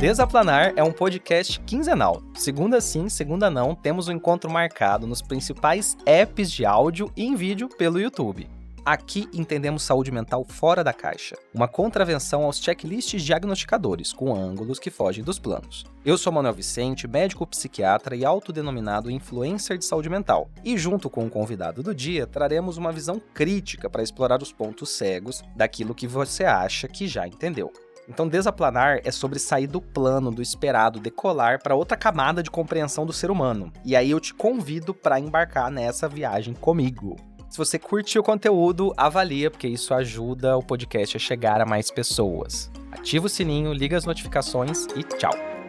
[0.00, 2.22] Desaplanar é um podcast quinzenal.
[2.32, 7.36] Segunda sim, segunda não, temos um encontro marcado nos principais apps de áudio e em
[7.36, 8.48] vídeo pelo YouTube.
[8.82, 14.88] Aqui entendemos saúde mental fora da caixa, uma contravenção aos checklists diagnosticadores, com ângulos que
[14.90, 15.84] fogem dos planos.
[16.02, 21.26] Eu sou Manuel Vicente, médico psiquiatra e autodenominado influencer de saúde mental, e junto com
[21.26, 26.06] o convidado do dia, traremos uma visão crítica para explorar os pontos cegos daquilo que
[26.06, 27.70] você acha que já entendeu.
[28.10, 33.06] Então, desaplanar é sobre sair do plano, do esperado, decolar para outra camada de compreensão
[33.06, 33.72] do ser humano.
[33.84, 37.16] E aí eu te convido para embarcar nessa viagem comigo.
[37.48, 41.90] Se você curtiu o conteúdo, avalia, porque isso ajuda o podcast a chegar a mais
[41.90, 42.70] pessoas.
[42.90, 45.59] Ativa o sininho, liga as notificações e tchau!